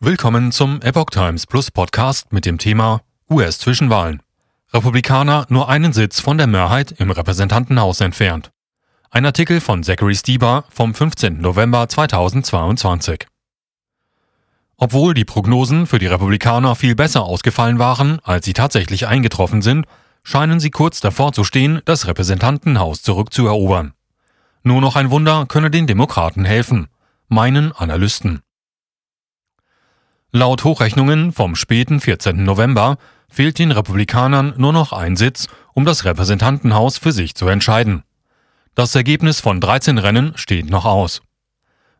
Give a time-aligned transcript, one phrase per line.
[0.00, 4.22] Willkommen zum Epoch Times Plus Podcast mit dem Thema US-Zwischenwahlen.
[4.72, 8.52] Republikaner nur einen Sitz von der Mehrheit im Repräsentantenhaus entfernt.
[9.10, 11.40] Ein Artikel von Zachary Stieber vom 15.
[11.40, 13.26] November 2022.
[14.76, 19.84] Obwohl die Prognosen für die Republikaner viel besser ausgefallen waren, als sie tatsächlich eingetroffen sind,
[20.22, 23.94] scheinen sie kurz davor zu stehen, das Repräsentantenhaus zurückzuerobern.
[24.62, 26.86] Nur noch ein Wunder könne den Demokraten helfen,
[27.26, 28.42] meinen Analysten.
[30.30, 32.44] Laut Hochrechnungen vom späten 14.
[32.44, 32.98] November
[33.30, 38.02] fehlt den Republikanern nur noch ein Sitz, um das Repräsentantenhaus für sich zu entscheiden.
[38.74, 41.22] Das Ergebnis von 13 Rennen steht noch aus.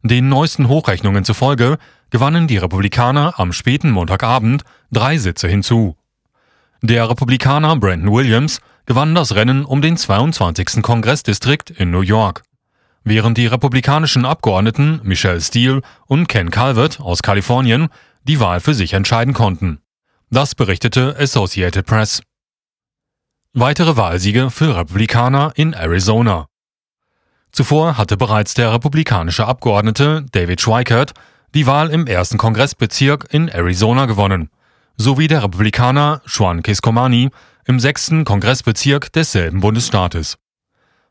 [0.03, 1.79] Den neuesten Hochrechnungen zufolge
[2.11, 5.97] gewannen die Republikaner am späten Montagabend drei Sitze hinzu.
[6.83, 10.83] Der Republikaner Brandon Williams gewann das Rennen um den 22.
[10.83, 12.43] Kongressdistrikt in New York.
[13.05, 17.89] Während die republikanischen Abgeordneten Michelle Steele und Ken Calvert aus Kalifornien
[18.29, 19.81] die Wahl für sich entscheiden konnten.
[20.31, 22.23] Das berichtete Associated Press.
[23.55, 26.47] Weitere Wahlsiege für Republikaner in Arizona.
[27.51, 31.15] Zuvor hatte bereits der republikanische Abgeordnete David Schweikert
[31.55, 34.51] die Wahl im ersten Kongressbezirk in Arizona gewonnen,
[34.99, 37.31] sowie der Republikaner Juan Kiskomani
[37.65, 40.37] im sechsten Kongressbezirk desselben Bundesstaates.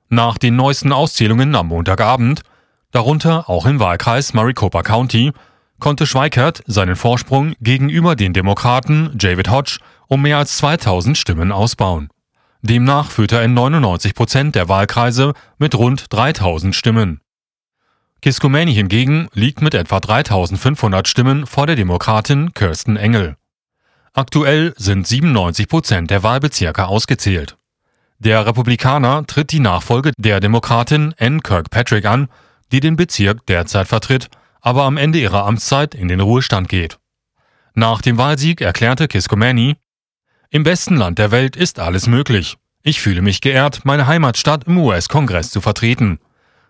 [0.09, 2.43] Nach den neuesten Auszählungen am Montagabend,
[2.91, 5.33] darunter auch im Wahlkreis Maricopa County,
[5.79, 12.09] konnte Schweikert seinen Vorsprung gegenüber den Demokraten David Hodge um mehr als 2000 Stimmen ausbauen.
[12.61, 17.21] Demnach führte er in 99 Prozent der Wahlkreise mit rund 3000 Stimmen.
[18.21, 23.35] Kiskumeni hingegen liegt mit etwa 3500 Stimmen vor der Demokratin Kirsten Engel.
[24.13, 27.57] Aktuell sind 97 Prozent der Wahlbezirke ausgezählt.
[28.17, 32.29] Der Republikaner tritt die Nachfolge der Demokratin Ann Kirkpatrick an,
[32.71, 34.29] die den Bezirk derzeit vertritt
[34.67, 36.99] aber am Ende ihrer Amtszeit in den Ruhestand geht.
[37.73, 39.77] Nach dem Wahlsieg erklärte Kiskomani,
[40.49, 42.57] im besten Land der Welt ist alles möglich.
[42.83, 46.19] Ich fühle mich geehrt, meine Heimatstadt im US-Kongress zu vertreten.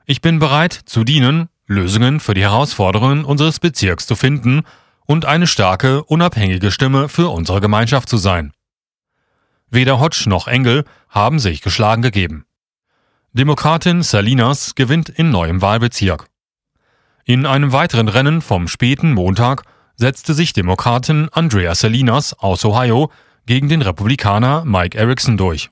[0.06, 4.62] Ich bin bereit zu dienen, Lösungen für die Herausforderungen unseres Bezirks zu finden
[5.08, 8.54] und eine starke, unabhängige Stimme für unsere Gemeinschaft zu sein.
[9.72, 12.46] Weder Hodge noch Engel haben sich geschlagen gegeben.
[13.34, 16.28] Demokratin Salinas gewinnt in neuem Wahlbezirk.
[17.30, 19.64] In einem weiteren Rennen vom späten Montag
[19.98, 23.12] setzte sich Demokratin Andrea Salinas aus Ohio
[23.46, 25.70] gegen den Republikaner Mike Erickson durch.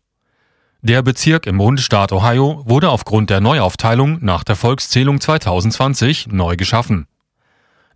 [0.82, 7.08] Der Bezirk im Bundesstaat Ohio wurde aufgrund der Neuaufteilung nach der Volkszählung 2020 neu geschaffen.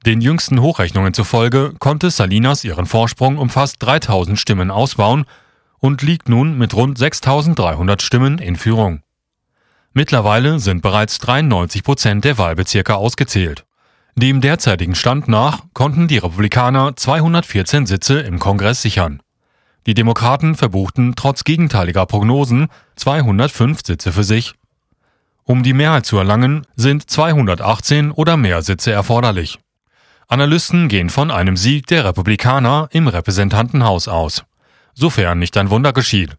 [0.06, 5.26] Den jüngsten Hochrechnungen zufolge konnte Salinas ihren Vorsprung um fast 3000 Stimmen ausbauen
[5.80, 9.02] und liegt nun mit rund 6300 Stimmen in Führung.
[9.94, 13.66] Mittlerweile sind bereits 93 Prozent der Wahlbezirke ausgezählt.
[14.16, 19.22] Dem derzeitigen Stand nach konnten die Republikaner 214 Sitze im Kongress sichern.
[19.88, 22.68] Die Demokraten verbuchten trotz gegenteiliger Prognosen
[22.98, 24.54] 205 Sitze für sich.
[25.44, 29.58] Um die Mehrheit zu erlangen, sind 218 oder mehr Sitze erforderlich.
[30.28, 34.44] Analysten gehen von einem Sieg der Republikaner im Repräsentantenhaus aus,
[34.94, 36.38] sofern nicht ein Wunder geschieht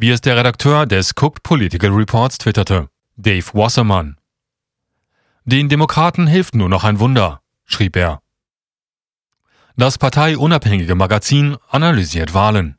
[0.00, 4.16] wie es der Redakteur des Cooked Political Reports twitterte, Dave Wasserman.
[5.44, 8.20] Den Demokraten hilft nur noch ein Wunder, schrieb er.
[9.76, 12.78] Das parteiunabhängige Magazin analysiert Wahlen.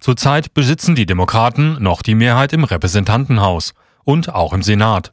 [0.00, 5.12] Zurzeit besitzen die Demokraten noch die Mehrheit im Repräsentantenhaus und auch im Senat.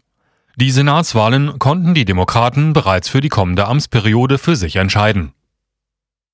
[0.56, 5.34] Die Senatswahlen konnten die Demokraten bereits für die kommende Amtsperiode für sich entscheiden.